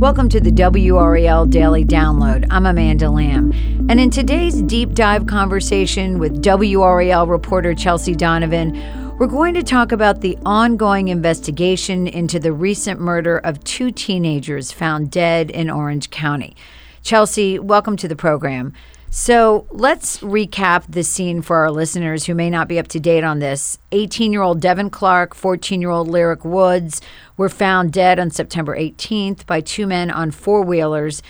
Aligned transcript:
Welcome 0.00 0.30
to 0.30 0.40
the 0.40 0.50
WRAL 0.50 1.50
Daily 1.50 1.84
Download. 1.84 2.46
I'm 2.48 2.64
Amanda 2.64 3.10
Lamb. 3.10 3.52
And 3.90 4.00
in 4.00 4.08
today's 4.08 4.62
deep 4.62 4.94
dive 4.94 5.26
conversation 5.26 6.18
with 6.18 6.42
WRAL 6.42 7.28
reporter 7.28 7.74
Chelsea 7.74 8.14
Donovan, 8.14 9.18
we're 9.18 9.26
going 9.26 9.52
to 9.52 9.62
talk 9.62 9.92
about 9.92 10.22
the 10.22 10.38
ongoing 10.46 11.08
investigation 11.08 12.06
into 12.06 12.40
the 12.40 12.50
recent 12.50 12.98
murder 12.98 13.40
of 13.40 13.62
two 13.62 13.90
teenagers 13.90 14.72
found 14.72 15.10
dead 15.10 15.50
in 15.50 15.68
Orange 15.68 16.08
County. 16.08 16.56
Chelsea, 17.02 17.58
welcome 17.58 17.98
to 17.98 18.08
the 18.08 18.16
program. 18.16 18.72
So 19.12 19.66
let's 19.72 20.18
recap 20.18 20.84
the 20.88 21.02
scene 21.02 21.42
for 21.42 21.56
our 21.56 21.72
listeners 21.72 22.26
who 22.26 22.34
may 22.36 22.48
not 22.48 22.68
be 22.68 22.78
up 22.78 22.86
to 22.88 23.00
date 23.00 23.24
on 23.24 23.40
this. 23.40 23.76
18 23.90 24.32
year 24.32 24.40
old 24.42 24.60
Devin 24.60 24.88
Clark, 24.88 25.34
14 25.34 25.80
year 25.80 25.90
old 25.90 26.06
Lyric 26.06 26.44
Woods 26.44 27.00
were 27.36 27.48
found 27.48 27.92
dead 27.92 28.20
on 28.20 28.30
September 28.30 28.76
18th 28.76 29.46
by 29.46 29.62
two 29.62 29.88
men 29.88 30.12
on 30.12 30.30
four 30.30 30.62
wheelers. 30.62 31.24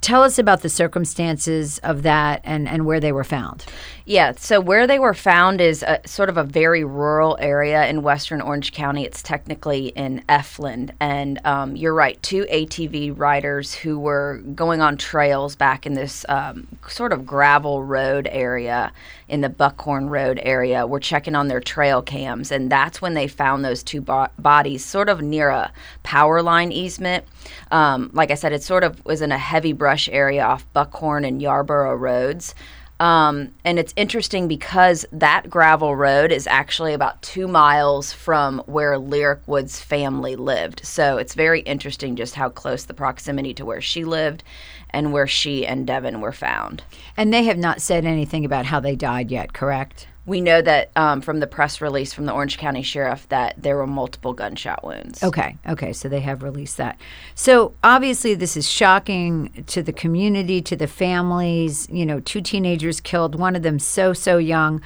Tell 0.00 0.22
us 0.22 0.38
about 0.38 0.62
the 0.62 0.68
circumstances 0.68 1.78
of 1.78 2.02
that 2.02 2.40
and, 2.44 2.68
and 2.68 2.86
where 2.86 3.00
they 3.00 3.12
were 3.12 3.24
found. 3.24 3.66
Yeah, 4.04 4.32
so 4.36 4.60
where 4.60 4.86
they 4.86 4.98
were 4.98 5.12
found 5.12 5.60
is 5.60 5.82
a, 5.82 6.00
sort 6.06 6.28
of 6.28 6.38
a 6.38 6.44
very 6.44 6.82
rural 6.82 7.36
area 7.40 7.86
in 7.88 8.02
western 8.02 8.40
Orange 8.40 8.72
County. 8.72 9.04
It's 9.04 9.22
technically 9.22 9.88
in 9.88 10.22
Efland. 10.28 10.92
And 11.00 11.44
um, 11.44 11.76
you're 11.76 11.92
right, 11.92 12.22
two 12.22 12.46
ATV 12.50 13.18
riders 13.18 13.74
who 13.74 13.98
were 13.98 14.38
going 14.54 14.80
on 14.80 14.96
trails 14.96 15.56
back 15.56 15.84
in 15.84 15.94
this 15.94 16.24
um, 16.28 16.68
sort 16.88 17.12
of 17.12 17.26
gravel 17.26 17.82
road 17.82 18.28
area 18.30 18.92
in 19.28 19.42
the 19.42 19.50
Buckhorn 19.50 20.08
Road 20.08 20.40
area 20.42 20.86
were 20.86 21.00
checking 21.00 21.34
on 21.34 21.48
their 21.48 21.60
trail 21.60 22.00
cams. 22.00 22.50
And 22.50 22.70
that's 22.70 23.02
when 23.02 23.14
they 23.14 23.28
found 23.28 23.62
those 23.64 23.82
two 23.82 24.00
bo- 24.00 24.28
bodies 24.38 24.84
sort 24.84 25.10
of 25.10 25.20
near 25.20 25.50
a 25.50 25.70
power 26.02 26.40
line 26.40 26.72
easement. 26.72 27.26
Um, 27.70 28.10
like 28.14 28.30
I 28.30 28.34
said, 28.36 28.52
it 28.52 28.62
sort 28.62 28.84
of 28.84 29.04
was 29.04 29.20
in 29.20 29.32
a 29.32 29.38
heavy 29.38 29.74
brush 29.74 29.87
area 30.10 30.44
off 30.44 30.70
Buckhorn 30.72 31.24
and 31.24 31.40
Yarborough 31.40 31.96
roads. 31.96 32.54
Um, 33.00 33.54
and 33.64 33.78
it's 33.78 33.94
interesting 33.96 34.48
because 34.48 35.06
that 35.12 35.48
gravel 35.48 35.94
road 35.94 36.32
is 36.32 36.46
actually 36.48 36.94
about 36.94 37.22
two 37.22 37.46
miles 37.46 38.12
from 38.12 38.58
where 38.66 38.98
Lyric 38.98 39.40
Woods' 39.46 39.80
family 39.80 40.34
lived. 40.34 40.84
So 40.84 41.16
it's 41.16 41.34
very 41.34 41.60
interesting 41.60 42.16
just 42.16 42.34
how 42.34 42.48
close 42.48 42.84
the 42.84 42.94
proximity 42.94 43.54
to 43.54 43.64
where 43.64 43.80
she 43.80 44.04
lived 44.04 44.42
and 44.90 45.12
where 45.12 45.28
she 45.28 45.64
and 45.66 45.86
Devin 45.86 46.20
were 46.20 46.32
found. 46.32 46.82
And 47.16 47.32
they 47.32 47.44
have 47.44 47.58
not 47.58 47.80
said 47.80 48.04
anything 48.04 48.44
about 48.44 48.66
how 48.66 48.80
they 48.80 48.96
died 48.96 49.30
yet, 49.30 49.52
correct? 49.52 50.08
We 50.28 50.42
know 50.42 50.60
that 50.60 50.90
um, 50.94 51.22
from 51.22 51.40
the 51.40 51.46
press 51.46 51.80
release 51.80 52.12
from 52.12 52.26
the 52.26 52.32
Orange 52.32 52.58
County 52.58 52.82
Sheriff 52.82 53.28
that 53.30 53.60
there 53.60 53.76
were 53.76 53.86
multiple 53.86 54.34
gunshot 54.34 54.84
wounds. 54.84 55.22
Okay, 55.22 55.56
okay, 55.66 55.92
so 55.92 56.08
they 56.08 56.20
have 56.20 56.42
released 56.42 56.76
that. 56.76 57.00
So 57.34 57.74
obviously, 57.82 58.34
this 58.34 58.56
is 58.56 58.68
shocking 58.70 59.64
to 59.68 59.82
the 59.82 59.92
community, 59.92 60.60
to 60.62 60.76
the 60.76 60.86
families. 60.86 61.88
You 61.90 62.04
know, 62.04 62.20
two 62.20 62.42
teenagers 62.42 63.00
killed, 63.00 63.38
one 63.38 63.56
of 63.56 63.62
them 63.62 63.78
so, 63.78 64.12
so 64.12 64.36
young. 64.36 64.82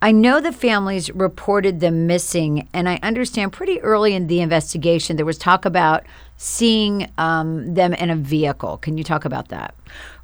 I 0.00 0.12
know 0.12 0.40
the 0.40 0.52
families 0.52 1.10
reported 1.10 1.80
them 1.80 2.06
missing, 2.06 2.68
and 2.72 2.88
I 2.88 3.00
understand 3.02 3.52
pretty 3.52 3.80
early 3.80 4.14
in 4.14 4.26
the 4.26 4.40
investigation 4.40 5.16
there 5.16 5.26
was 5.26 5.38
talk 5.38 5.64
about 5.64 6.04
seeing 6.36 7.10
um, 7.18 7.74
them 7.74 7.94
in 7.94 8.10
a 8.10 8.16
vehicle. 8.16 8.76
Can 8.78 8.98
you 8.98 9.04
talk 9.04 9.24
about 9.24 9.48
that? 9.48 9.74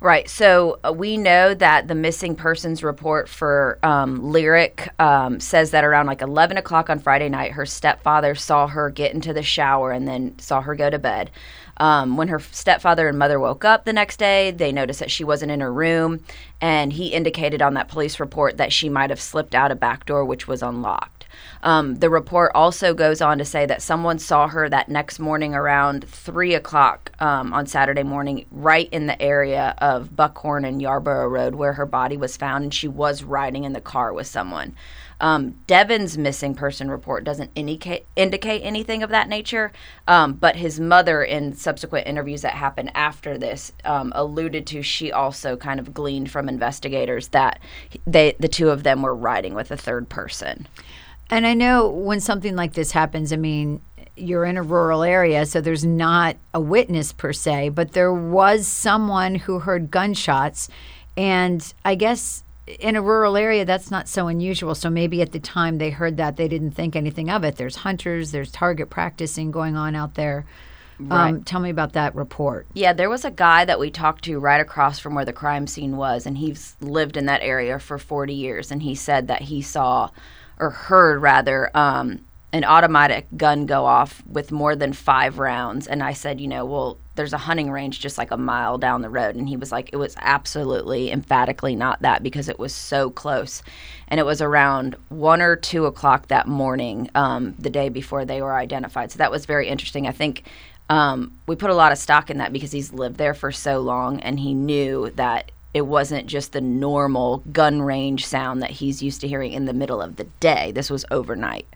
Right. 0.00 0.28
So 0.28 0.78
uh, 0.84 0.92
we 0.92 1.16
know 1.16 1.54
that 1.54 1.88
the 1.88 1.94
missing 1.94 2.34
persons 2.34 2.82
report 2.82 3.28
for 3.28 3.78
um, 3.82 4.30
Lyric 4.30 4.88
um, 5.00 5.40
says 5.40 5.70
that 5.70 5.84
around 5.84 6.06
like 6.06 6.20
11 6.20 6.56
o'clock 6.56 6.90
on 6.90 6.98
Friday 6.98 7.28
night, 7.28 7.52
her 7.52 7.64
stepfather 7.64 8.34
saw 8.34 8.66
her 8.66 8.90
get 8.90 9.14
into 9.14 9.32
the 9.32 9.42
shower 9.42 9.92
and 9.92 10.06
then 10.06 10.38
saw 10.38 10.60
her 10.60 10.74
go 10.74 10.90
to 10.90 10.98
bed. 10.98 11.30
Um, 11.78 12.16
when 12.16 12.28
her 12.28 12.38
stepfather 12.38 13.08
and 13.08 13.18
mother 13.18 13.40
woke 13.40 13.64
up 13.64 13.84
the 13.84 13.92
next 13.92 14.18
day, 14.18 14.50
they 14.50 14.72
noticed 14.72 15.00
that 15.00 15.10
she 15.10 15.24
wasn't 15.24 15.52
in 15.52 15.60
her 15.60 15.72
room, 15.72 16.22
and 16.60 16.92
he 16.92 17.08
indicated 17.08 17.62
on 17.62 17.74
that 17.74 17.88
police 17.88 18.20
report 18.20 18.58
that 18.58 18.72
she 18.72 18.88
might 18.88 19.10
have 19.10 19.20
slipped 19.20 19.54
out 19.54 19.72
a 19.72 19.74
back 19.74 20.04
door, 20.04 20.24
which 20.24 20.46
was 20.46 20.62
unlocked. 20.62 21.26
Um, 21.62 21.96
the 21.96 22.10
report 22.10 22.52
also 22.54 22.92
goes 22.94 23.20
on 23.20 23.38
to 23.38 23.44
say 23.44 23.66
that 23.66 23.82
someone 23.82 24.18
saw 24.18 24.48
her 24.48 24.68
that 24.68 24.88
next 24.88 25.18
morning 25.18 25.54
around 25.54 26.01
three 26.08 26.54
o'clock 26.54 27.12
um, 27.20 27.52
on 27.52 27.66
Saturday 27.66 28.02
morning, 28.02 28.46
right 28.50 28.88
in 28.92 29.06
the 29.06 29.20
area 29.20 29.74
of 29.78 30.14
Buckhorn 30.14 30.64
and 30.64 30.80
Yarborough 30.80 31.28
Road 31.28 31.54
where 31.54 31.74
her 31.74 31.86
body 31.86 32.16
was 32.16 32.36
found, 32.36 32.64
and 32.64 32.74
she 32.74 32.88
was 32.88 33.22
riding 33.22 33.64
in 33.64 33.72
the 33.72 33.80
car 33.80 34.12
with 34.12 34.26
someone. 34.26 34.74
Um, 35.20 35.54
Devin's 35.68 36.18
missing 36.18 36.56
person 36.56 36.90
report 36.90 37.22
doesn't 37.22 37.52
indicate 37.54 38.06
anything 38.16 39.04
of 39.04 39.10
that 39.10 39.28
nature, 39.28 39.70
um, 40.08 40.32
but 40.32 40.56
his 40.56 40.80
mother, 40.80 41.22
in 41.22 41.54
subsequent 41.54 42.08
interviews 42.08 42.42
that 42.42 42.54
happened 42.54 42.90
after 42.96 43.38
this, 43.38 43.72
um, 43.84 44.12
alluded 44.16 44.66
to 44.66 44.82
she 44.82 45.12
also 45.12 45.56
kind 45.56 45.78
of 45.78 45.94
gleaned 45.94 46.30
from 46.30 46.48
investigators 46.48 47.28
that 47.28 47.60
they 48.04 48.34
the 48.40 48.48
two 48.48 48.70
of 48.70 48.82
them 48.82 49.02
were 49.02 49.14
riding 49.14 49.54
with 49.54 49.70
a 49.70 49.76
third 49.76 50.08
person. 50.08 50.66
And 51.30 51.46
I 51.46 51.54
know 51.54 51.88
when 51.88 52.20
something 52.20 52.56
like 52.56 52.74
this 52.74 52.92
happens, 52.92 53.32
I 53.32 53.36
mean, 53.36 53.80
you're 54.22 54.44
in 54.44 54.56
a 54.56 54.62
rural 54.62 55.02
area, 55.02 55.44
so 55.46 55.60
there's 55.60 55.84
not 55.84 56.36
a 56.54 56.60
witness 56.60 57.12
per 57.12 57.32
se, 57.32 57.70
but 57.70 57.92
there 57.92 58.12
was 58.12 58.66
someone 58.66 59.34
who 59.34 59.60
heard 59.60 59.90
gunshots. 59.90 60.68
And 61.16 61.72
I 61.84 61.94
guess 61.94 62.44
in 62.66 62.96
a 62.96 63.02
rural 63.02 63.36
area, 63.36 63.64
that's 63.64 63.90
not 63.90 64.08
so 64.08 64.28
unusual. 64.28 64.74
So 64.74 64.88
maybe 64.88 65.20
at 65.20 65.32
the 65.32 65.40
time 65.40 65.78
they 65.78 65.90
heard 65.90 66.16
that, 66.16 66.36
they 66.36 66.48
didn't 66.48 66.72
think 66.72 66.94
anything 66.94 67.30
of 67.30 67.44
it. 67.44 67.56
There's 67.56 67.76
hunters, 67.76 68.30
there's 68.30 68.50
target 68.50 68.88
practicing 68.90 69.50
going 69.50 69.76
on 69.76 69.94
out 69.94 70.14
there. 70.14 70.46
Um, 71.00 71.08
right. 71.08 71.28
Um, 71.30 71.42
tell 71.42 71.60
me 71.60 71.70
about 71.70 71.94
that 71.94 72.14
report. 72.14 72.66
Yeah, 72.74 72.92
there 72.92 73.10
was 73.10 73.24
a 73.24 73.30
guy 73.30 73.64
that 73.64 73.80
we 73.80 73.90
talked 73.90 74.24
to 74.24 74.38
right 74.38 74.60
across 74.60 74.98
from 74.98 75.14
where 75.14 75.24
the 75.24 75.32
crime 75.32 75.66
scene 75.66 75.96
was, 75.96 76.26
and 76.26 76.38
he's 76.38 76.76
lived 76.80 77.16
in 77.16 77.26
that 77.26 77.42
area 77.42 77.78
for 77.78 77.98
40 77.98 78.32
years. 78.32 78.70
And 78.70 78.82
he 78.82 78.94
said 78.94 79.26
that 79.28 79.42
he 79.42 79.62
saw 79.62 80.10
or 80.58 80.70
heard 80.70 81.20
rather, 81.20 81.76
um, 81.76 82.20
an 82.52 82.64
automatic 82.64 83.26
gun 83.36 83.64
go 83.66 83.86
off 83.86 84.22
with 84.26 84.52
more 84.52 84.76
than 84.76 84.92
five 84.92 85.38
rounds. 85.38 85.86
And 85.86 86.02
I 86.02 86.12
said, 86.12 86.40
you 86.40 86.48
know, 86.48 86.66
well, 86.66 86.98
there's 87.14 87.32
a 87.32 87.38
hunting 87.38 87.70
range 87.70 88.00
just 88.00 88.18
like 88.18 88.30
a 88.30 88.36
mile 88.36 88.78
down 88.78 89.02
the 89.02 89.08
road. 89.08 89.36
And 89.36 89.48
he 89.48 89.56
was 89.56 89.72
like, 89.72 89.90
it 89.92 89.96
was 89.96 90.14
absolutely 90.18 91.10
emphatically 91.10 91.74
not 91.74 92.02
that 92.02 92.22
because 92.22 92.48
it 92.48 92.58
was 92.58 92.74
so 92.74 93.10
close. 93.10 93.62
And 94.08 94.20
it 94.20 94.26
was 94.26 94.42
around 94.42 94.96
one 95.08 95.40
or 95.40 95.56
two 95.56 95.86
o'clock 95.86 96.28
that 96.28 96.46
morning, 96.46 97.10
um, 97.14 97.54
the 97.58 97.70
day 97.70 97.88
before 97.88 98.24
they 98.24 98.42
were 98.42 98.54
identified. 98.54 99.12
So 99.12 99.18
that 99.18 99.30
was 99.30 99.46
very 99.46 99.68
interesting. 99.68 100.06
I 100.06 100.12
think 100.12 100.44
um, 100.90 101.38
we 101.46 101.56
put 101.56 101.70
a 101.70 101.74
lot 101.74 101.92
of 101.92 101.98
stock 101.98 102.28
in 102.28 102.38
that 102.38 102.52
because 102.52 102.72
he's 102.72 102.92
lived 102.92 103.16
there 103.16 103.34
for 103.34 103.50
so 103.50 103.80
long 103.80 104.20
and 104.20 104.38
he 104.38 104.52
knew 104.52 105.10
that 105.16 105.50
it 105.74 105.86
wasn't 105.86 106.26
just 106.26 106.52
the 106.52 106.60
normal 106.60 107.38
gun 107.50 107.80
range 107.80 108.26
sound 108.26 108.60
that 108.60 108.70
he's 108.70 109.02
used 109.02 109.22
to 109.22 109.28
hearing 109.28 109.52
in 109.52 109.64
the 109.64 109.72
middle 109.72 110.02
of 110.02 110.16
the 110.16 110.24
day. 110.38 110.70
This 110.72 110.90
was 110.90 111.04
overnight, 111.10 111.66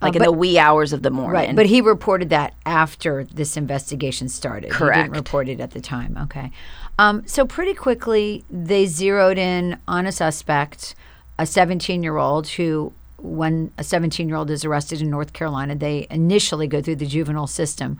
like 0.00 0.16
uh, 0.16 0.18
but, 0.18 0.26
in 0.26 0.32
the 0.32 0.32
wee 0.32 0.58
hours 0.58 0.92
of 0.92 1.02
the 1.02 1.10
morning. 1.10 1.32
Right, 1.32 1.56
but 1.56 1.66
he 1.66 1.80
reported 1.80 2.30
that 2.30 2.54
after 2.64 3.24
this 3.24 3.56
investigation 3.56 4.28
started. 4.28 4.70
Correct. 4.70 4.96
He 4.96 5.02
didn't 5.04 5.16
report 5.16 5.48
it 5.48 5.60
at 5.60 5.72
the 5.72 5.80
time. 5.80 6.16
Okay. 6.22 6.50
Um, 6.98 7.26
so 7.26 7.46
pretty 7.46 7.74
quickly, 7.74 8.44
they 8.50 8.86
zeroed 8.86 9.38
in 9.38 9.78
on 9.88 10.06
a 10.06 10.12
suspect, 10.12 10.94
a 11.38 11.44
17-year-old 11.44 12.48
who 12.48 12.92
when 13.22 13.70
a 13.78 13.84
17 13.84 14.28
year 14.28 14.36
old 14.36 14.50
is 14.50 14.64
arrested 14.64 15.02
in 15.02 15.10
North 15.10 15.32
Carolina, 15.32 15.74
they 15.74 16.06
initially 16.10 16.66
go 16.66 16.80
through 16.80 16.96
the 16.96 17.06
juvenile 17.06 17.46
system. 17.46 17.98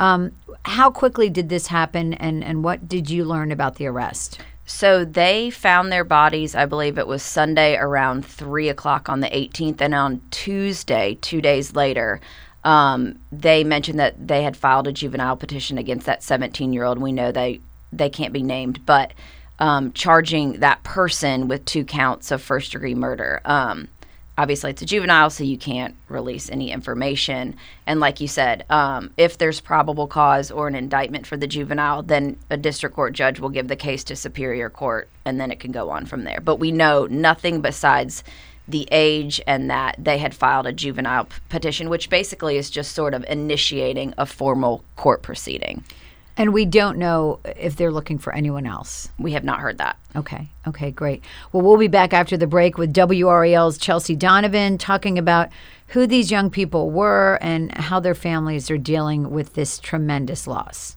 Um, 0.00 0.32
how 0.64 0.90
quickly 0.90 1.28
did 1.28 1.48
this 1.48 1.68
happen, 1.68 2.14
and, 2.14 2.42
and 2.42 2.64
what 2.64 2.88
did 2.88 3.10
you 3.10 3.24
learn 3.24 3.52
about 3.52 3.76
the 3.76 3.86
arrest? 3.86 4.40
So 4.64 5.04
they 5.04 5.50
found 5.50 5.90
their 5.90 6.04
bodies, 6.04 6.54
I 6.54 6.66
believe 6.66 6.98
it 6.98 7.06
was 7.06 7.22
Sunday 7.22 7.76
around 7.76 8.24
3 8.24 8.68
o'clock 8.68 9.08
on 9.08 9.20
the 9.20 9.28
18th. 9.28 9.80
And 9.80 9.94
on 9.94 10.20
Tuesday, 10.30 11.18
two 11.20 11.40
days 11.40 11.74
later, 11.74 12.20
um, 12.64 13.18
they 13.32 13.64
mentioned 13.64 13.98
that 13.98 14.28
they 14.28 14.44
had 14.44 14.56
filed 14.56 14.86
a 14.86 14.92
juvenile 14.92 15.36
petition 15.36 15.78
against 15.78 16.06
that 16.06 16.22
17 16.22 16.72
year 16.72 16.84
old. 16.84 16.98
We 16.98 17.12
know 17.12 17.32
they, 17.32 17.60
they 17.92 18.08
can't 18.08 18.32
be 18.32 18.42
named, 18.42 18.86
but 18.86 19.12
um, 19.58 19.92
charging 19.92 20.60
that 20.60 20.82
person 20.82 21.48
with 21.48 21.64
two 21.64 21.84
counts 21.84 22.30
of 22.30 22.40
first 22.40 22.72
degree 22.72 22.94
murder. 22.94 23.40
Um, 23.44 23.88
obviously 24.38 24.70
it's 24.70 24.82
a 24.82 24.86
juvenile, 24.86 25.30
so 25.30 25.44
you 25.44 25.58
can't 25.58 25.94
release 26.08 26.50
any 26.50 26.70
information. 26.70 27.56
And 27.86 28.00
like 28.00 28.20
you 28.20 28.28
said, 28.28 28.64
um, 28.70 29.10
if 29.16 29.38
there's 29.38 29.60
probable 29.60 30.06
cause 30.06 30.50
or 30.50 30.68
an 30.68 30.74
indictment 30.74 31.26
for 31.26 31.36
the 31.36 31.46
juvenile, 31.46 32.02
then 32.02 32.38
a 32.50 32.56
district 32.56 32.94
court 32.94 33.12
judge 33.12 33.40
will 33.40 33.50
give 33.50 33.68
the 33.68 33.76
case 33.76 34.04
to 34.04 34.16
superior 34.16 34.70
court, 34.70 35.08
and 35.24 35.40
then 35.40 35.50
it 35.50 35.60
can 35.60 35.72
go 35.72 35.90
on 35.90 36.06
from 36.06 36.24
there. 36.24 36.40
But 36.40 36.56
we 36.56 36.72
know 36.72 37.06
nothing 37.06 37.60
besides 37.60 38.24
the 38.68 38.88
age 38.90 39.40
and 39.46 39.70
that 39.70 39.96
they 39.98 40.18
had 40.18 40.34
filed 40.34 40.66
a 40.66 40.72
juvenile 40.72 41.24
p- 41.24 41.34
petition, 41.48 41.90
which 41.90 42.08
basically 42.08 42.56
is 42.56 42.70
just 42.70 42.92
sort 42.92 43.12
of 43.12 43.24
initiating 43.28 44.14
a 44.16 44.24
formal 44.24 44.84
court 44.96 45.22
proceeding. 45.22 45.84
And 46.36 46.52
we 46.52 46.64
don't 46.64 46.98
know 46.98 47.40
if 47.44 47.76
they're 47.76 47.92
looking 47.92 48.18
for 48.18 48.34
anyone 48.34 48.66
else. 48.66 49.10
We 49.18 49.32
have 49.32 49.44
not 49.44 49.60
heard 49.60 49.78
that. 49.78 49.98
Okay. 50.16 50.48
Okay, 50.66 50.90
great. 50.90 51.22
Well, 51.52 51.62
we'll 51.62 51.76
be 51.76 51.88
back 51.88 52.12
after 52.12 52.36
the 52.36 52.46
break 52.46 52.78
with 52.78 52.94
WRAL's 52.94 53.78
Chelsea 53.78 54.16
Donovan 54.16 54.78
talking 54.78 55.18
about 55.18 55.50
who 55.88 56.06
these 56.06 56.30
young 56.30 56.48
people 56.50 56.90
were 56.90 57.38
and 57.42 57.72
how 57.76 58.00
their 58.00 58.14
families 58.14 58.70
are 58.70 58.78
dealing 58.78 59.30
with 59.30 59.54
this 59.54 59.78
tremendous 59.78 60.46
loss. 60.46 60.96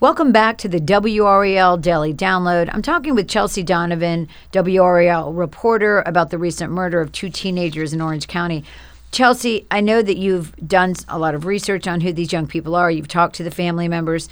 Welcome 0.00 0.30
back 0.30 0.58
to 0.58 0.68
the 0.68 0.78
WRAL 0.78 1.80
Daily 1.80 2.14
Download. 2.14 2.70
I'm 2.72 2.82
talking 2.82 3.16
with 3.16 3.26
Chelsea 3.26 3.64
Donovan, 3.64 4.28
WRAL 4.52 5.36
reporter, 5.36 6.04
about 6.06 6.30
the 6.30 6.38
recent 6.38 6.72
murder 6.72 7.00
of 7.00 7.10
two 7.10 7.30
teenagers 7.30 7.92
in 7.92 8.00
Orange 8.00 8.28
County. 8.28 8.62
Chelsea, 9.10 9.66
I 9.72 9.80
know 9.80 10.00
that 10.00 10.16
you've 10.16 10.54
done 10.64 10.94
a 11.08 11.18
lot 11.18 11.34
of 11.34 11.46
research 11.46 11.88
on 11.88 12.00
who 12.00 12.12
these 12.12 12.32
young 12.32 12.46
people 12.46 12.76
are. 12.76 12.92
You've 12.92 13.08
talked 13.08 13.34
to 13.36 13.42
the 13.42 13.50
family 13.50 13.88
members. 13.88 14.28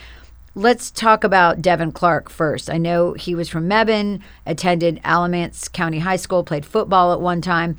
Let's 0.54 0.92
talk 0.92 1.24
about 1.24 1.62
Devin 1.62 1.90
Clark 1.90 2.30
first. 2.30 2.70
I 2.70 2.78
know 2.78 3.14
he 3.14 3.34
was 3.34 3.48
from 3.48 3.68
Mebane, 3.68 4.22
attended 4.46 5.00
Alamance 5.02 5.66
County 5.66 5.98
High 5.98 6.14
School, 6.14 6.44
played 6.44 6.64
football 6.64 7.12
at 7.12 7.20
one 7.20 7.40
time. 7.40 7.76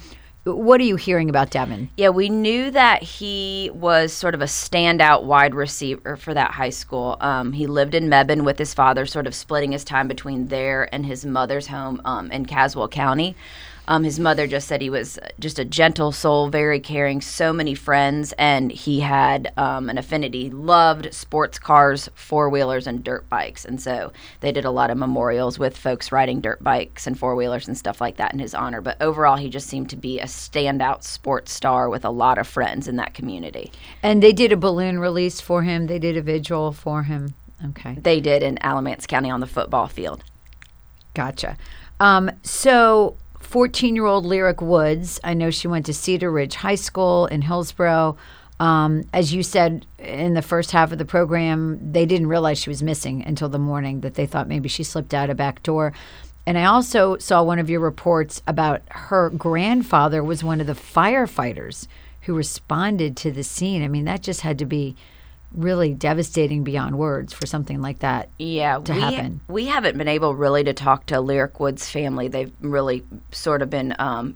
What 0.54 0.80
are 0.80 0.86
you 0.86 0.96
hearing 0.96 1.30
about 1.30 1.50
Devin? 1.50 1.90
Yeah, 1.98 2.10
we 2.10 2.30
knew 2.30 2.72
that 2.72 3.04
he 3.04 3.70
was 3.74 4.14
sort 4.14 4.34
of 4.34 4.42
a 4.42 4.46
standout 4.46 5.24
wide 5.24 5.54
receiver 5.54 6.16
for 6.16 6.34
that 6.34 6.52
high 6.52 6.70
school. 6.70 7.18
Um, 7.20 7.52
he 7.52 7.68
lived 7.68 7.94
in 7.94 8.10
Mebane 8.10 8.46
with 8.46 8.58
his 8.58 8.74
father, 8.74 9.06
sort 9.06 9.28
of 9.28 9.36
splitting 9.36 9.74
his 9.74 9.84
time 9.84 10.08
between 10.08 10.48
there 10.48 10.94
and 10.94 11.06
his 11.06 11.26
mother's 11.26 11.68
home 11.68 12.02
um, 12.06 12.32
in 12.32 12.46
Caswell 12.46 12.88
County. 12.88 13.36
Um, 13.88 14.04
his 14.04 14.20
mother 14.20 14.48
just 14.48 14.68
said 14.68 14.82
he 14.82 14.90
was 14.90 15.18
just 15.40 15.60
a 15.60 15.66
gentle 15.66 16.12
soul, 16.12 16.50
very 16.50 16.80
caring, 16.80 17.22
so 17.22 17.54
many 17.54 17.74
friends, 17.74 18.34
and 18.38 18.72
he 18.72 19.00
had 19.00 19.54
um, 19.58 19.90
an 19.90 19.98
affinity. 19.98 20.50
Loved 20.50 21.14
sports 21.14 21.58
cars, 21.58 22.10
four 22.16 22.50
wheelers, 22.50 22.86
and 22.86 23.04
dirt 23.04 23.30
bikes. 23.30 23.64
And 23.64 23.80
so 23.82 24.12
they 24.42 24.52
did 24.52 24.66
a 24.66 24.72
lot 24.72 24.90
of 24.90 24.98
memorials 24.98 25.58
with 25.58 25.78
folks 25.78 26.12
riding 26.12 26.42
dirt 26.42 26.64
bikes 26.64 27.08
and 27.08 27.18
four 27.18 27.36
wheelers 27.36 27.68
and 27.68 27.78
stuff 27.78 28.02
like 28.02 28.18
that 28.18 28.34
in 28.34 28.40
his 28.40 28.54
honor. 28.54 28.82
But 28.82 29.02
overall, 29.02 29.38
he 29.38 29.50
just 29.50 29.68
seemed 29.68 29.90
to 29.92 29.96
be 29.96 30.20
a 30.20 30.26
standout 30.26 31.04
sports 31.04 31.54
star 31.54 31.90
with 31.90 32.04
a 32.04 32.10
lot 32.10 32.38
of 32.38 32.48
friends 32.48 32.88
in 32.88 32.98
that 32.98 33.14
community. 33.14 33.72
And 34.04 34.22
they 34.22 34.34
did 34.34 34.52
a 34.52 34.58
balloon 34.58 35.00
release 35.00 35.40
for 35.40 35.64
him, 35.64 35.88
they 35.88 36.00
did 36.00 36.18
a 36.18 36.22
vigil 36.22 36.74
for 36.74 37.04
him. 37.04 37.34
Okay. 37.70 37.96
They 37.96 38.20
did 38.20 38.44
in 38.44 38.58
Alamance 38.60 39.08
County 39.08 39.32
on 39.32 39.40
the 39.40 39.48
football 39.48 39.88
field. 39.88 40.24
Gotcha. 41.14 41.58
Um, 42.00 42.30
so 42.44 43.16
14 43.40 43.96
year 43.96 44.06
old 44.06 44.26
Lyric 44.26 44.62
Woods. 44.62 45.20
I 45.24 45.34
know 45.34 45.50
she 45.50 45.68
went 45.68 45.86
to 45.88 45.94
Cedar 45.94 46.32
Ridge 46.32 46.56
High 46.56 46.76
School 46.76 47.28
in 47.28 47.42
Hillsborough. 47.42 48.18
Um, 48.60 49.04
as 49.14 49.34
you 49.34 49.44
said 49.44 49.86
in 50.00 50.34
the 50.34 50.42
first 50.42 50.72
half 50.72 50.92
of 50.92 50.98
the 50.98 51.06
program, 51.06 51.92
they 51.92 52.06
didn't 52.06 52.28
realize 52.28 52.58
she 52.58 52.70
was 52.70 52.82
missing 52.82 53.24
until 53.24 53.50
the 53.50 53.60
morning, 53.60 54.02
that 54.02 54.16
they 54.16 54.26
thought 54.26 54.48
maybe 54.48 54.68
she 54.68 54.84
slipped 54.84 55.14
out 55.14 55.30
a 55.30 55.36
back 55.36 55.62
door. 55.62 55.94
And 56.48 56.58
I 56.58 56.66
also 56.66 57.18
saw 57.18 57.44
one 57.44 57.60
of 57.60 57.70
your 57.70 57.82
reports 57.82 58.42
about 58.48 58.82
her 58.90 59.30
grandfather 59.30 60.24
was 60.24 60.44
one 60.44 60.62
of 60.62 60.68
the 60.68 60.74
firefighters 60.74 61.88
who 62.22 62.34
responded 62.34 63.16
to 63.18 63.32
the 63.32 63.44
scene. 63.44 63.84
I 63.84 63.88
mean, 63.88 64.06
that 64.06 64.24
just 64.24 64.42
had 64.42 64.58
to 64.60 64.66
be 64.66 64.96
really 65.54 65.94
devastating 65.94 66.64
beyond 66.64 66.98
words 66.98 67.34
for 67.34 67.46
something 67.46 67.82
like 67.82 68.00
that 68.00 68.30
yeah, 68.38 68.80
to 68.80 68.94
we, 68.94 69.00
happen. 69.00 69.42
We 69.48 69.66
haven't 69.66 69.98
been 69.98 70.08
able 70.08 70.36
really 70.36 70.64
to 70.66 70.74
talk 70.74 71.08
to 71.08 71.22
Lyric 71.22 71.60
Woods' 71.60 71.90
family. 71.90 72.28
They've 72.28 72.52
really 72.62 73.04
sort 73.32 73.62
of 73.62 73.70
been 73.70 73.96
um, 74.00 74.36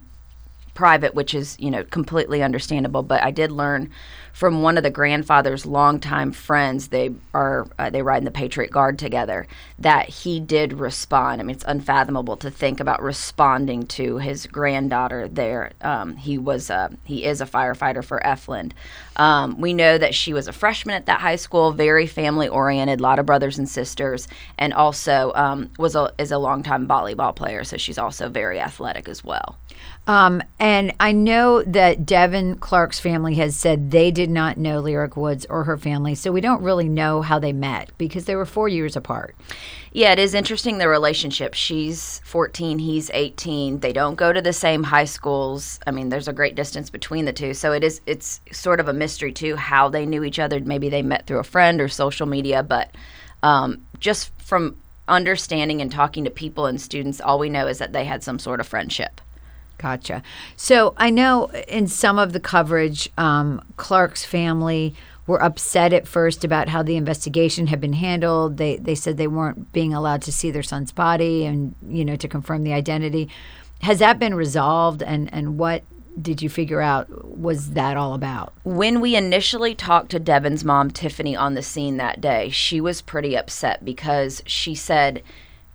private, 0.74 1.14
which 1.14 1.34
is 1.34 1.56
you 1.58 1.70
know 1.70 1.84
completely 1.84 2.42
understandable. 2.42 3.02
But 3.02 3.22
I 3.22 3.30
did 3.30 3.52
learn 3.52 3.90
from 4.32 4.62
one 4.62 4.78
of 4.78 4.82
the 4.82 4.90
grandfather's 4.90 5.66
longtime 5.66 6.32
friends. 6.32 6.88
They 6.88 7.10
are 7.34 7.66
uh, 7.78 7.90
they 7.90 8.02
ride 8.02 8.18
in 8.18 8.24
the 8.24 8.30
Patriot 8.30 8.70
Guard 8.70 8.98
together. 8.98 9.46
That 9.78 10.08
he 10.08 10.40
did 10.40 10.72
respond. 10.74 11.40
I 11.40 11.44
mean, 11.44 11.54
it's 11.54 11.64
unfathomable 11.66 12.36
to 12.38 12.50
think 12.50 12.80
about 12.80 13.02
responding 13.02 13.86
to 13.88 14.18
his 14.18 14.46
granddaughter. 14.46 15.28
There, 15.28 15.72
um, 15.82 16.16
he 16.16 16.38
was 16.38 16.70
a, 16.70 16.90
he 17.04 17.24
is 17.24 17.40
a 17.40 17.46
firefighter 17.46 18.04
for 18.04 18.20
Efland. 18.24 18.72
Um, 19.16 19.60
we 19.60 19.74
know 19.74 19.98
that 19.98 20.14
she 20.14 20.32
was 20.32 20.48
a 20.48 20.52
freshman 20.52 20.94
at 20.94 21.06
that 21.06 21.20
high 21.20 21.36
school, 21.36 21.72
very 21.72 22.06
family 22.06 22.48
oriented, 22.48 23.00
a 23.00 23.02
lot 23.02 23.18
of 23.18 23.26
brothers 23.26 23.58
and 23.58 23.68
sisters, 23.68 24.28
and 24.58 24.72
also 24.72 25.32
um, 25.34 25.70
was 25.78 25.94
a 25.94 26.12
is 26.18 26.32
a 26.32 26.38
longtime 26.38 26.86
volleyball 26.88 27.34
player. 27.34 27.64
So 27.64 27.76
she's 27.76 27.98
also 27.98 28.28
very 28.28 28.58
athletic 28.58 29.08
as 29.08 29.22
well. 29.22 29.58
Um, 30.06 30.42
and 30.58 30.92
I 30.98 31.12
know 31.12 31.62
that 31.62 32.04
Devin 32.04 32.56
Clark's 32.56 32.98
family 32.98 33.36
has 33.36 33.54
said 33.54 33.92
they 33.92 34.10
did 34.10 34.30
not 34.30 34.58
know 34.58 34.80
Lyric 34.80 35.16
Woods 35.16 35.46
or 35.48 35.62
her 35.64 35.76
family, 35.76 36.16
so 36.16 36.32
we 36.32 36.40
don't 36.40 36.62
really 36.62 36.88
know 36.88 37.22
how 37.22 37.38
they 37.38 37.52
met 37.52 37.90
because 37.98 38.24
they 38.24 38.34
were 38.34 38.44
four 38.44 38.68
years 38.68 38.96
apart. 38.96 39.36
Yeah, 39.92 40.12
it 40.12 40.18
is 40.18 40.34
interesting 40.34 40.78
the 40.78 40.88
relationship. 40.88 41.54
She's 41.54 42.20
14, 42.24 42.80
he's 42.80 43.10
18. 43.14 43.78
They 43.78 43.92
don't 43.92 44.16
go 44.16 44.32
to 44.32 44.42
the 44.42 44.52
same 44.52 44.82
high 44.82 45.04
schools. 45.04 45.78
I 45.86 45.92
mean, 45.92 46.08
there's 46.08 46.28
a 46.28 46.32
great 46.32 46.56
distance 46.56 46.90
between 46.90 47.24
the 47.24 47.32
two. 47.32 47.54
So 47.54 47.72
it 47.72 47.84
is 47.84 48.00
it's 48.04 48.40
sort 48.50 48.80
of 48.80 48.88
a 48.88 48.92
mystery 48.92 49.32
too 49.32 49.54
how 49.54 49.88
they 49.88 50.04
knew 50.04 50.24
each 50.24 50.40
other. 50.40 50.58
Maybe 50.58 50.88
they 50.88 51.02
met 51.02 51.28
through 51.28 51.38
a 51.38 51.44
friend 51.44 51.80
or 51.80 51.88
social 51.88 52.26
media, 52.26 52.64
but 52.64 52.90
um, 53.44 53.82
just 54.00 54.32
from 54.40 54.76
understanding 55.06 55.80
and 55.80 55.92
talking 55.92 56.24
to 56.24 56.30
people 56.30 56.66
and 56.66 56.80
students, 56.80 57.20
all 57.20 57.38
we 57.38 57.50
know 57.50 57.68
is 57.68 57.78
that 57.78 57.92
they 57.92 58.04
had 58.04 58.24
some 58.24 58.40
sort 58.40 58.58
of 58.58 58.66
friendship. 58.66 59.20
Gotcha. 59.82 60.22
So 60.56 60.94
I 60.96 61.10
know 61.10 61.50
in 61.66 61.88
some 61.88 62.16
of 62.16 62.32
the 62.32 62.38
coverage, 62.38 63.10
um, 63.18 63.60
Clark's 63.76 64.24
family 64.24 64.94
were 65.26 65.42
upset 65.42 65.92
at 65.92 66.06
first 66.06 66.44
about 66.44 66.68
how 66.68 66.84
the 66.84 66.94
investigation 66.94 67.66
had 67.66 67.80
been 67.80 67.94
handled. 67.94 68.58
They 68.58 68.76
they 68.76 68.94
said 68.94 69.16
they 69.16 69.26
weren't 69.26 69.72
being 69.72 69.92
allowed 69.92 70.22
to 70.22 70.32
see 70.32 70.52
their 70.52 70.62
son's 70.62 70.92
body 70.92 71.44
and 71.44 71.74
you 71.88 72.04
know 72.04 72.14
to 72.14 72.28
confirm 72.28 72.62
the 72.62 72.72
identity. 72.72 73.28
Has 73.80 73.98
that 73.98 74.20
been 74.20 74.36
resolved? 74.36 75.02
And 75.02 75.28
and 75.34 75.58
what 75.58 75.82
did 76.20 76.42
you 76.42 76.48
figure 76.48 76.80
out 76.80 77.36
was 77.36 77.70
that 77.70 77.96
all 77.96 78.14
about? 78.14 78.52
When 78.62 79.00
we 79.00 79.16
initially 79.16 79.74
talked 79.74 80.12
to 80.12 80.20
Devin's 80.20 80.64
mom, 80.64 80.92
Tiffany, 80.92 81.34
on 81.34 81.54
the 81.54 81.62
scene 81.62 81.96
that 81.96 82.20
day, 82.20 82.50
she 82.50 82.80
was 82.80 83.02
pretty 83.02 83.36
upset 83.36 83.84
because 83.84 84.42
she 84.46 84.76
said 84.76 85.24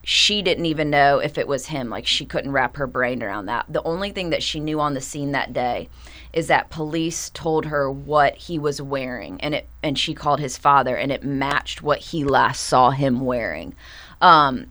she 0.09 0.41
didn't 0.41 0.67
even 0.67 0.89
know 0.89 1.19
if 1.19 1.37
it 1.37 1.49
was 1.49 1.65
him. 1.65 1.89
Like 1.89 2.07
she 2.07 2.25
couldn't 2.25 2.53
wrap 2.53 2.77
her 2.77 2.87
brain 2.87 3.21
around 3.21 3.47
that. 3.47 3.65
The 3.67 3.83
only 3.83 4.11
thing 4.11 4.29
that 4.29 4.41
she 4.41 4.61
knew 4.61 4.79
on 4.79 4.93
the 4.93 5.01
scene 5.01 5.33
that 5.33 5.51
day 5.51 5.89
is 6.31 6.47
that 6.47 6.69
police 6.69 7.29
told 7.31 7.65
her 7.65 7.91
what 7.91 8.37
he 8.37 8.57
was 8.57 8.81
wearing, 8.81 9.41
and 9.41 9.53
it 9.53 9.67
and 9.83 9.99
she 9.99 10.13
called 10.13 10.39
his 10.39 10.57
father, 10.57 10.95
and 10.95 11.11
it 11.11 11.25
matched 11.25 11.81
what 11.81 11.99
he 11.99 12.23
last 12.23 12.63
saw 12.63 12.91
him 12.91 13.19
wearing. 13.19 13.75
Um, 14.21 14.67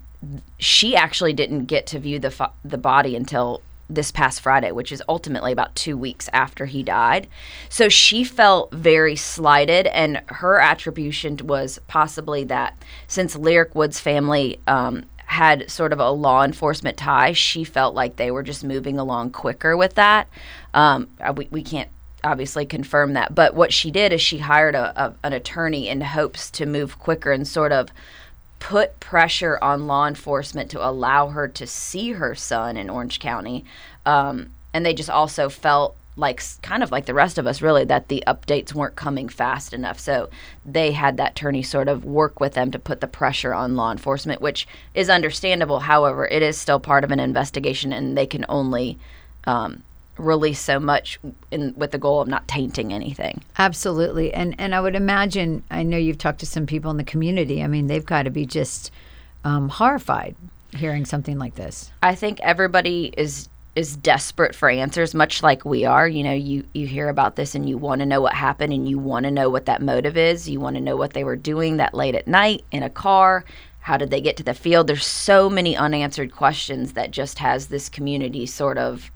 she 0.59 0.97
actually 0.97 1.35
didn't 1.35 1.67
get 1.67 1.87
to 1.89 1.99
view 1.99 2.19
the 2.19 2.31
fa- 2.31 2.53
the 2.65 2.79
body 2.79 3.15
until 3.15 3.61
this 3.91 4.11
past 4.11 4.41
Friday, 4.41 4.73
which 4.73 4.91
is 4.91 5.03
ultimately 5.07 5.53
about 5.53 5.77
two 5.77 5.99
weeks 5.99 6.31
after 6.33 6.65
he 6.65 6.83
died. 6.83 7.29
So 7.69 7.91
she 7.91 8.25
felt 8.25 8.73
very 8.73 9.17
slighted, 9.17 9.87
and 9.89 10.23
her 10.29 10.59
attribution 10.61 11.37
was 11.45 11.79
possibly 11.89 12.43
that 12.45 12.83
since 13.07 13.37
Lyric 13.37 13.75
Woods' 13.75 14.01
family 14.01 14.61
um, 14.67 15.05
had 15.37 15.71
sort 15.71 15.93
of 15.93 16.01
a 16.01 16.11
law 16.11 16.43
enforcement 16.43 16.97
tie, 16.97 17.33
she 17.33 17.63
felt 17.63 17.95
like 17.95 18.17
they 18.17 18.31
were 18.31 18.43
just 18.43 18.65
moving 18.65 18.99
along 18.99 19.31
quicker 19.31 19.77
with 19.77 19.95
that. 19.95 20.29
Um, 20.73 21.09
we, 21.37 21.47
we 21.51 21.63
can't 21.63 21.91
obviously 22.25 22.65
confirm 22.65 23.13
that, 23.13 23.35
but 23.35 23.55
what 23.55 23.71
she 23.71 23.91
did 23.91 24.15
is 24.15 24.23
she 24.23 24.39
hired 24.39 24.75
a, 24.75 24.87
a, 25.05 25.15
an 25.23 25.35
attorney 25.35 25.89
in 25.89 26.01
hopes 26.01 26.51
to 26.53 26.65
move 26.65 26.99
quicker 26.99 27.33
and 27.33 27.47
sort 27.47 27.71
of 27.71 27.91
put 28.61 28.99
pressure 28.99 29.59
on 29.61 29.87
law 29.87 30.07
enforcement 30.07 30.71
to 30.71 30.89
allow 30.89 31.29
her 31.29 31.47
to 31.47 31.67
see 31.67 32.13
her 32.13 32.35
son 32.35 32.79
in 32.79 32.89
Orange 32.89 33.21
County. 33.21 33.63
Um, 34.07 34.53
and 34.73 34.87
they 34.87 34.95
just 34.95 35.11
also 35.11 35.51
felt 35.51 35.97
like 36.17 36.43
kind 36.63 36.83
of 36.83 36.91
like 36.91 37.07
the 37.07 37.15
rest 37.15 37.39
of 37.39 37.47
us 37.47 37.61
really 37.61 37.85
that 37.85 38.09
the 38.09 38.25
updates 38.27 38.73
weren't 38.73 38.97
coming 38.97 39.29
fast 39.29 39.73
enough. 39.73 39.99
So 39.99 40.31
they 40.65 40.93
had 40.93 41.17
that 41.19 41.33
attorney 41.33 41.63
sort 41.63 41.89
of 41.89 42.05
work 42.05 42.41
with 42.41 42.55
them 42.55 42.71
to 42.71 42.79
put 42.79 43.01
the 43.01 43.07
pressure 43.07 43.53
on 43.53 43.77
law 43.77 43.93
enforcement 43.93 44.41
which 44.41 44.67
is 44.95 45.11
understandable. 45.11 45.81
However 45.81 46.27
it 46.27 46.43
is 46.43 46.57
still 46.57 46.81
part 46.81 47.05
of 47.05 47.11
an 47.11 47.21
investigation 47.21 47.93
and 47.93 48.17
they 48.17 48.27
can 48.27 48.45
only 48.49 48.99
um, 49.45 49.83
release 50.17 50.61
so 50.61 50.81
much 50.81 51.21
in, 51.51 51.75
with 51.77 51.91
the 51.91 51.99
goal 51.99 52.23
of 52.23 52.29
not 52.29 52.49
tainting 52.49 52.93
anything. 52.93 53.43
Absolutely. 53.59 54.33
And 54.33 54.55
and 54.59 54.75
i 54.75 54.81
would 54.81 54.97
imagine 54.97 55.63
i 55.71 55.83
know 55.83 55.99
you've 55.99 56.19
talked 56.19 56.41
to 56.41 56.47
some 56.47 56.67
people 56.67 56.91
in 56.91 56.97
the 56.97 57.05
community 57.05 57.63
i 57.63 57.67
mean 57.67 57.87
they've 57.87 58.05
got 58.05 58.23
to 58.23 58.31
be 58.31 58.47
just 58.47 58.91
um, 59.45 59.69
horrified 59.69 60.35
hearing 60.75 61.05
something 61.05 61.39
like 61.39 61.55
this. 61.55 61.91
I 62.03 62.15
think 62.15 62.41
everybody 62.41 63.13
is 63.17 63.49
is 63.77 63.97
desperate 63.97 64.55
for 64.55 64.69
answers 64.69 65.15
much 65.15 65.43
like 65.43 65.65
we 65.65 65.85
are. 65.85 66.09
You 66.09 66.25
know 66.25 66.33
you 66.33 66.65
you 66.73 66.87
hear 66.87 67.09
about 67.09 67.37
this 67.37 67.55
and 67.55 67.69
you 67.69 67.79
want 67.79 68.01
to 68.01 68.07
know 68.07 68.21
what 68.21 68.35
happened 68.35 68.73
and 68.73 68.89
you 68.89 68.99
want 68.99 69.25
to 69.25 69.31
know 69.31 69.49
what 69.49 69.67
that 69.67 69.83
motive 69.83 70.17
is. 70.17 70.49
You 70.49 70.59
want 70.59 70.77
to 70.77 70.83
know 70.83 70.97
what 70.97 71.13
they 71.13 71.23
were 71.23 71.37
doing 71.37 71.77
that 71.77 71.95
late 71.95 72.15
at 72.15 72.27
night 72.27 72.65
in 72.73 72.83
a 72.83 72.91
car. 72.91 73.45
How 73.81 73.97
did 73.97 74.11
they 74.11 74.21
get 74.21 74.37
to 74.39 74.43
the 74.43 74.55
field? 74.55 74.89
There's 74.89 75.07
so 75.07 75.49
many 75.49 75.77
unanswered 75.77 76.35
questions 76.35 76.95
that 76.95 77.13
just 77.13 77.39
has 77.39 77.69
this 77.69 77.89
community 77.89 78.47
sort 78.47 78.79
of 78.79 79.13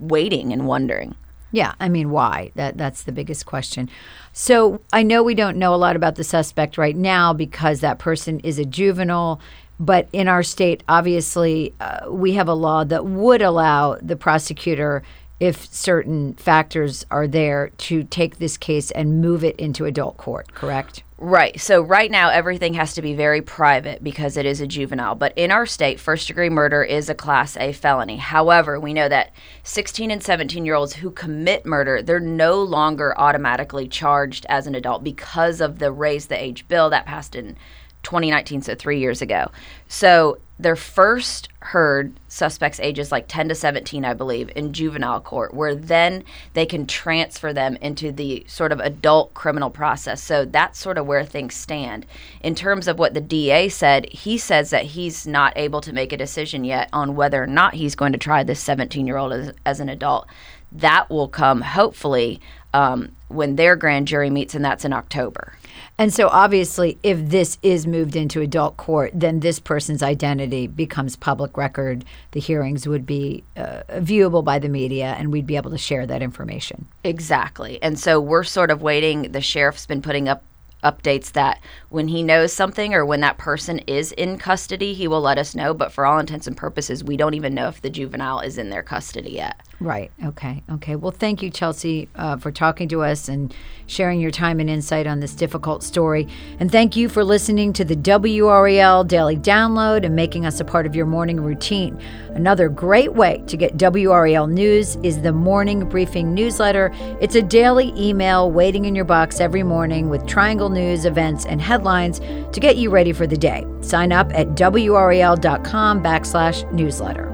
waiting 0.00 0.52
and 0.52 0.66
wondering. 0.66 1.14
Yeah, 1.52 1.74
I 1.78 1.90
mean, 1.90 2.10
why? 2.10 2.50
That 2.54 2.78
that's 2.78 3.02
the 3.02 3.12
biggest 3.12 3.44
question. 3.44 3.90
So 4.32 4.80
I 4.92 5.02
know 5.02 5.22
we 5.22 5.34
don't 5.34 5.58
know 5.58 5.74
a 5.74 5.76
lot 5.76 5.96
about 5.96 6.14
the 6.16 6.24
suspect 6.24 6.78
right 6.78 6.96
now 6.96 7.34
because 7.34 7.80
that 7.80 7.98
person 7.98 8.40
is 8.40 8.58
a 8.58 8.64
juvenile 8.64 9.38
but 9.82 10.08
in 10.12 10.28
our 10.28 10.44
state, 10.44 10.84
obviously, 10.88 11.74
uh, 11.80 12.08
we 12.08 12.34
have 12.34 12.46
a 12.46 12.54
law 12.54 12.84
that 12.84 13.04
would 13.04 13.42
allow 13.42 13.96
the 14.00 14.14
prosecutor, 14.14 15.02
if 15.40 15.66
certain 15.74 16.34
factors 16.34 17.04
are 17.10 17.26
there, 17.26 17.70
to 17.78 18.04
take 18.04 18.38
this 18.38 18.56
case 18.56 18.92
and 18.92 19.20
move 19.20 19.42
it 19.42 19.56
into 19.56 19.84
adult 19.84 20.18
court, 20.18 20.54
correct? 20.54 21.02
Right. 21.18 21.60
So 21.60 21.82
right 21.82 22.12
now 22.12 22.30
everything 22.30 22.74
has 22.74 22.94
to 22.94 23.02
be 23.02 23.14
very 23.14 23.42
private 23.42 24.04
because 24.04 24.36
it 24.36 24.46
is 24.46 24.60
a 24.60 24.68
juvenile. 24.68 25.16
But 25.16 25.36
in 25.36 25.50
our 25.50 25.66
state, 25.66 25.98
first 25.98 26.28
degree 26.28 26.48
murder 26.48 26.84
is 26.84 27.08
a 27.08 27.14
class 27.14 27.56
A 27.56 27.72
felony. 27.72 28.18
However, 28.18 28.78
we 28.78 28.94
know 28.94 29.08
that 29.08 29.32
16 29.64 30.12
and 30.12 30.22
17 30.22 30.64
year 30.64 30.76
olds 30.76 30.94
who 30.94 31.10
commit 31.10 31.66
murder, 31.66 32.02
they're 32.02 32.20
no 32.20 32.62
longer 32.62 33.18
automatically 33.18 33.88
charged 33.88 34.46
as 34.48 34.68
an 34.68 34.76
adult 34.76 35.02
because 35.02 35.60
of 35.60 35.80
the 35.80 35.90
raise 35.90 36.26
the 36.26 36.40
age 36.40 36.68
bill 36.68 36.88
that 36.90 37.06
passed 37.06 37.34
in 37.34 37.56
2019, 38.02 38.62
so 38.62 38.74
three 38.74 38.98
years 38.98 39.22
ago. 39.22 39.50
So 39.88 40.38
they're 40.62 40.76
first 40.76 41.48
heard 41.58 42.12
suspects 42.28 42.78
ages 42.80 43.10
like 43.10 43.26
10 43.26 43.48
to 43.48 43.54
17, 43.54 44.04
I 44.04 44.14
believe, 44.14 44.50
in 44.54 44.72
juvenile 44.72 45.20
court, 45.20 45.54
where 45.54 45.74
then 45.74 46.22
they 46.54 46.66
can 46.66 46.86
transfer 46.86 47.52
them 47.52 47.76
into 47.80 48.12
the 48.12 48.44
sort 48.46 48.70
of 48.70 48.78
adult 48.78 49.34
criminal 49.34 49.70
process. 49.70 50.22
So 50.22 50.44
that's 50.44 50.78
sort 50.78 50.98
of 50.98 51.06
where 51.06 51.24
things 51.24 51.54
stand. 51.54 52.06
In 52.42 52.54
terms 52.54 52.86
of 52.86 52.98
what 52.98 53.14
the 53.14 53.20
DA 53.20 53.68
said, 53.68 54.06
he 54.12 54.38
says 54.38 54.70
that 54.70 54.84
he's 54.84 55.26
not 55.26 55.52
able 55.56 55.80
to 55.80 55.92
make 55.92 56.12
a 56.12 56.16
decision 56.16 56.64
yet 56.64 56.88
on 56.92 57.16
whether 57.16 57.42
or 57.42 57.48
not 57.48 57.74
he's 57.74 57.94
going 57.96 58.12
to 58.12 58.18
try 58.18 58.44
this 58.44 58.60
17 58.60 59.06
year 59.06 59.16
old 59.16 59.32
as, 59.32 59.52
as, 59.66 59.80
an 59.80 59.88
adult. 59.88 60.28
That 60.70 61.10
will 61.10 61.28
come 61.28 61.60
hopefully 61.60 62.40
um, 62.74 63.14
when 63.28 63.56
their 63.56 63.76
grand 63.76 64.08
jury 64.08 64.30
meets, 64.30 64.54
and 64.54 64.64
that's 64.64 64.84
in 64.84 64.92
October. 64.92 65.54
And 65.98 66.12
so, 66.12 66.28
obviously, 66.28 66.98
if 67.02 67.18
this 67.28 67.58
is 67.62 67.86
moved 67.86 68.16
into 68.16 68.40
adult 68.40 68.76
court, 68.76 69.12
then 69.14 69.40
this 69.40 69.60
person's 69.60 70.02
identity 70.02 70.66
becomes 70.66 71.16
public 71.16 71.56
record. 71.56 72.04
The 72.32 72.40
hearings 72.40 72.88
would 72.88 73.06
be 73.06 73.44
uh, 73.56 73.82
viewable 73.90 74.42
by 74.42 74.58
the 74.58 74.68
media, 74.68 75.14
and 75.18 75.30
we'd 75.30 75.46
be 75.46 75.56
able 75.56 75.70
to 75.70 75.78
share 75.78 76.06
that 76.06 76.22
information. 76.22 76.86
Exactly. 77.04 77.80
And 77.82 77.98
so, 77.98 78.20
we're 78.20 78.44
sort 78.44 78.70
of 78.70 78.80
waiting. 78.82 79.32
The 79.32 79.40
sheriff's 79.40 79.86
been 79.86 80.02
putting 80.02 80.28
up 80.28 80.42
updates 80.82 81.32
that 81.32 81.60
when 81.88 82.08
he 82.08 82.22
knows 82.22 82.52
something 82.52 82.94
or 82.94 83.04
when 83.04 83.20
that 83.20 83.38
person 83.38 83.78
is 83.80 84.12
in 84.12 84.38
custody, 84.38 84.94
he 84.94 85.08
will 85.08 85.20
let 85.20 85.38
us 85.38 85.54
know. 85.54 85.74
But 85.74 85.92
for 85.92 86.04
all 86.04 86.18
intents 86.18 86.46
and 86.46 86.56
purposes, 86.56 87.04
we 87.04 87.16
don't 87.16 87.34
even 87.34 87.54
know 87.54 87.68
if 87.68 87.82
the 87.82 87.90
juvenile 87.90 88.40
is 88.40 88.58
in 88.58 88.70
their 88.70 88.82
custody 88.82 89.30
yet. 89.30 89.60
Right. 89.80 90.12
Okay. 90.24 90.62
Okay. 90.70 90.96
Well, 90.96 91.10
thank 91.10 91.42
you, 91.42 91.50
Chelsea, 91.50 92.08
uh, 92.14 92.36
for 92.36 92.52
talking 92.52 92.88
to 92.88 93.02
us 93.02 93.28
and 93.28 93.52
sharing 93.86 94.20
your 94.20 94.30
time 94.30 94.60
and 94.60 94.70
insight 94.70 95.06
on 95.06 95.20
this 95.20 95.34
difficult 95.34 95.82
story. 95.82 96.28
And 96.60 96.70
thank 96.70 96.94
you 96.94 97.08
for 97.08 97.24
listening 97.24 97.72
to 97.74 97.84
the 97.84 97.96
WRAL 97.96 99.06
Daily 99.08 99.36
Download 99.36 100.04
and 100.04 100.14
making 100.14 100.46
us 100.46 100.60
a 100.60 100.64
part 100.64 100.86
of 100.86 100.94
your 100.94 101.06
morning 101.06 101.40
routine. 101.40 102.00
Another 102.30 102.68
great 102.68 103.14
way 103.14 103.42
to 103.46 103.56
get 103.56 103.76
WRAL 103.76 104.48
news 104.48 104.96
is 105.02 105.20
the 105.20 105.32
Morning 105.32 105.88
Briefing 105.88 106.32
newsletter. 106.32 106.90
It's 107.20 107.34
a 107.34 107.42
daily 107.42 107.92
email 107.96 108.50
waiting 108.50 108.84
in 108.84 108.94
your 108.94 109.04
box 109.04 109.40
every 109.40 109.62
morning 109.62 110.08
with 110.08 110.26
Triangle 110.26 110.70
news, 110.72 111.04
events, 111.04 111.46
and 111.46 111.60
headlines 111.60 112.18
to 112.18 112.60
get 112.60 112.76
you 112.76 112.90
ready 112.90 113.12
for 113.12 113.26
the 113.26 113.36
day. 113.36 113.66
Sign 113.80 114.10
up 114.10 114.32
at 114.34 114.48
WRAL.com 114.48 116.02
backslash 116.02 116.72
newsletter. 116.72 117.32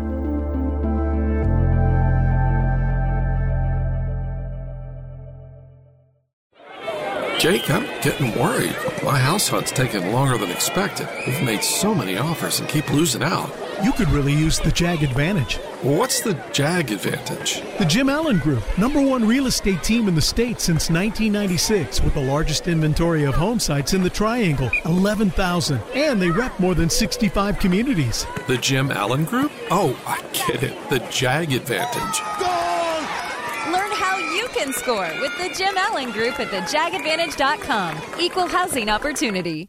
Jake, 7.38 7.70
I'm 7.70 7.84
getting 8.02 8.36
worried. 8.36 8.74
My 9.04 9.16
house 9.16 9.46
hunt's 9.46 9.70
taking 9.70 10.12
longer 10.12 10.36
than 10.36 10.50
expected. 10.50 11.08
We've 11.24 11.40
made 11.40 11.62
so 11.62 11.94
many 11.94 12.18
offers 12.18 12.58
and 12.58 12.68
keep 12.68 12.92
losing 12.92 13.22
out. 13.22 13.67
You 13.82 13.92
could 13.92 14.08
really 14.10 14.32
use 14.32 14.58
the 14.58 14.72
JAG 14.72 15.04
advantage. 15.04 15.56
What's 15.82 16.20
the 16.20 16.34
JAG 16.52 16.90
advantage? 16.90 17.62
The 17.78 17.84
Jim 17.84 18.08
Allen 18.08 18.38
Group, 18.38 18.64
number 18.76 19.00
one 19.00 19.26
real 19.26 19.46
estate 19.46 19.84
team 19.84 20.08
in 20.08 20.16
the 20.16 20.20
state 20.20 20.60
since 20.60 20.90
1996, 20.90 22.00
with 22.00 22.14
the 22.14 22.20
largest 22.20 22.66
inventory 22.66 23.22
of 23.22 23.34
home 23.34 23.60
sites 23.60 23.94
in 23.94 24.02
the 24.02 24.10
Triangle 24.10 24.68
11,000. 24.84 25.80
And 25.94 26.20
they 26.20 26.30
rep 26.30 26.58
more 26.58 26.74
than 26.74 26.90
65 26.90 27.60
communities. 27.60 28.26
The 28.48 28.58
Jim 28.58 28.90
Allen 28.90 29.24
Group? 29.24 29.52
Oh, 29.70 29.96
I 30.06 30.20
get 30.32 30.64
it. 30.64 30.90
The 30.90 30.98
JAG 31.10 31.52
advantage. 31.52 32.20
Go! 32.40 33.72
Learn 33.72 33.92
how 33.92 34.16
you 34.34 34.48
can 34.48 34.72
score 34.72 35.08
with 35.20 35.38
the 35.38 35.54
Jim 35.56 35.76
Allen 35.76 36.10
Group 36.10 36.40
at 36.40 36.48
thejagadvantage.com. 36.48 38.20
Equal 38.20 38.48
housing 38.48 38.88
opportunity. 38.88 39.68